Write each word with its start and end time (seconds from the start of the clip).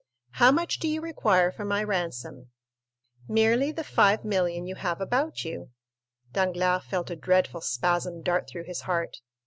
"How 0.31 0.51
much 0.51 0.79
do 0.79 0.87
you 0.87 0.99
require 0.99 1.51
for 1.51 1.63
my 1.63 1.83
ransom?" 1.83 2.49
"Merely 3.27 3.71
the 3.71 3.83
5,000,000 3.83 4.67
you 4.67 4.73
have 4.73 4.99
about 4.99 5.45
you." 5.45 5.69
Danglars 6.33 6.81
felt 6.89 7.11
a 7.11 7.15
dreadful 7.15 7.61
spasm 7.61 8.23
dart 8.23 8.47
through 8.49 8.63
his 8.65 8.81
heart. 8.81 9.17